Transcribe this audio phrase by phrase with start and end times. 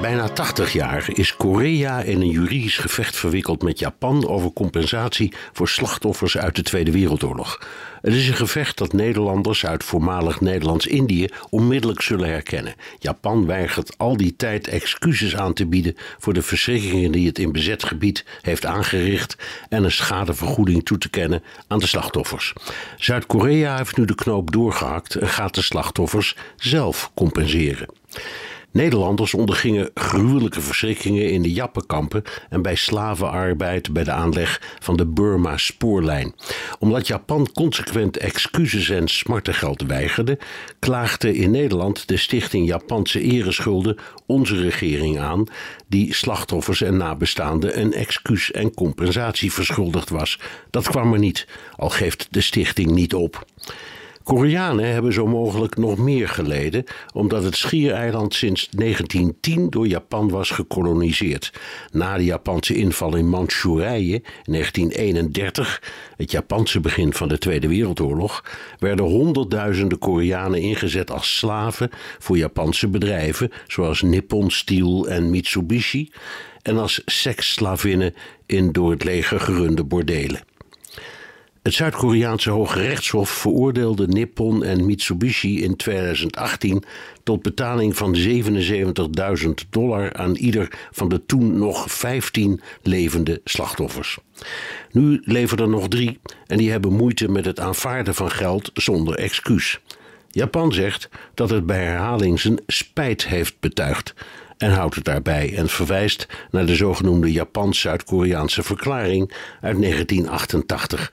[0.00, 5.68] Bijna 80 jaar is Korea in een juridisch gevecht verwikkeld met Japan over compensatie voor
[5.68, 7.60] slachtoffers uit de Tweede Wereldoorlog.
[8.02, 12.74] Het is een gevecht dat Nederlanders uit voormalig Nederlands-Indië onmiddellijk zullen herkennen.
[12.98, 17.52] Japan weigert al die tijd excuses aan te bieden voor de verschrikkingen die het in
[17.52, 19.36] bezet gebied heeft aangericht
[19.68, 22.52] en een schadevergoeding toe te kennen aan de slachtoffers.
[22.96, 27.88] Zuid-Korea heeft nu de knoop doorgehakt en gaat de slachtoffers zelf compenseren.
[28.72, 35.06] Nederlanders ondergingen gruwelijke verschrikkingen in de Jappenkampen en bij slavenarbeid bij de aanleg van de
[35.06, 36.34] Burma-spoorlijn.
[36.78, 40.38] Omdat Japan consequent excuses en smartengeld weigerde,
[40.78, 45.46] klaagde in Nederland de Stichting Japanse Ereschulden onze regering aan,
[45.88, 50.40] die slachtoffers en nabestaanden een excuus en compensatie verschuldigd was.
[50.70, 53.44] Dat kwam er niet, al geeft de stichting niet op.
[54.26, 60.50] Koreanen hebben zo mogelijk nog meer geleden, omdat het schiereiland sinds 1910 door Japan was
[60.50, 61.52] gekoloniseerd.
[61.92, 65.82] Na de Japanse inval in Manchurije in 1931,
[66.16, 68.44] het Japanse begin van de Tweede Wereldoorlog,
[68.78, 76.10] werden honderdduizenden Koreanen ingezet als slaven voor Japanse bedrijven zoals Nippon Steel en Mitsubishi
[76.62, 78.14] en als seksslavinnen
[78.46, 80.55] in door het leger gerunde bordelen.
[81.66, 86.84] Het Zuid-Koreaanse Hoge Rechtshof veroordeelde Nippon en Mitsubishi in 2018
[87.22, 94.18] tot betaling van 77.000 dollar aan ieder van de toen nog 15 levende slachtoffers.
[94.90, 99.14] Nu leven er nog drie en die hebben moeite met het aanvaarden van geld zonder
[99.14, 99.80] excuus.
[100.30, 104.14] Japan zegt dat het bij herhaling zijn spijt heeft betuigd
[104.58, 111.12] en houdt het daarbij en verwijst naar de zogenoemde Japans-Zuid-Koreaanse verklaring uit 1988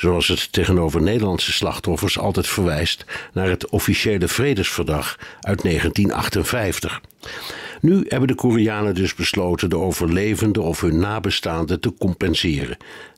[0.00, 7.00] zoals het tegenover Nederlandse slachtoffers altijd verwijst naar het officiële vredesverdrag uit 1958.
[7.80, 12.76] Nu hebben de Koreanen dus besloten de overlevenden of hun nabestaanden te compenseren.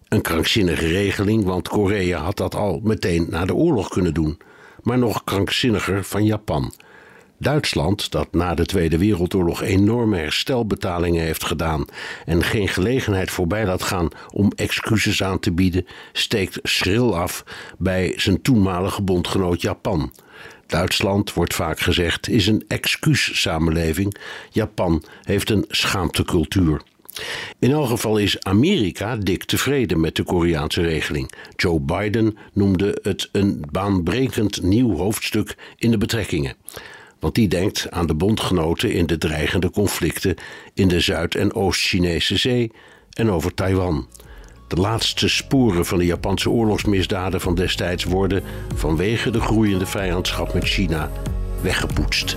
[0.09, 4.39] Een krankzinnige regeling, want Korea had dat al meteen na de oorlog kunnen doen.
[4.83, 6.73] Maar nog krankzinniger van Japan.
[7.43, 11.85] Duitsland, dat na de Tweede Wereldoorlog enorme herstelbetalingen heeft gedaan
[12.27, 17.45] en geen gelegenheid voorbij laat gaan om excuses aan te bieden, steekt schril af
[17.79, 20.13] bij zijn toenmalige bondgenoot Japan.
[20.67, 24.17] Duitsland, wordt vaak gezegd, is een excuussamenleving.
[24.51, 26.83] Japan heeft een schaamtecultuur.
[27.59, 31.33] In elk geval is Amerika dik tevreden met de Koreaanse regeling.
[31.57, 36.57] Joe Biden noemde het een baanbrekend nieuw hoofdstuk in de betrekkingen
[37.23, 40.35] want die denkt aan de bondgenoten in de dreigende conflicten
[40.75, 42.73] in de Zuid- en Oost-Chinese Zee
[43.11, 44.09] en over Taiwan.
[44.69, 48.43] De laatste sporen van de Japanse oorlogsmisdaden van destijds worden
[48.75, 51.11] vanwege de groeiende vijandschap met China
[51.61, 52.37] weggepoetst.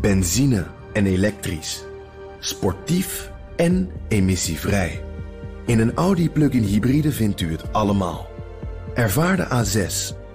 [0.00, 1.84] Benzine en elektrisch.
[2.38, 5.02] Sportief en emissievrij.
[5.66, 8.28] In een Audi plug-in hybride vindt u het allemaal.
[8.94, 10.19] Ervaar de A6